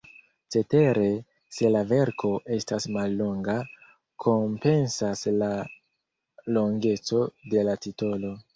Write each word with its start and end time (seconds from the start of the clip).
Cetere, 0.53 1.09
se 1.57 1.69
la 1.73 1.81
verko 1.91 2.31
estas 2.55 2.87
mallonga, 2.95 3.55
kompensas 4.25 5.23
la 5.45 5.53
longeco 6.59 7.25
de 7.57 7.71
la 7.73 7.81
titolo. 7.89 8.37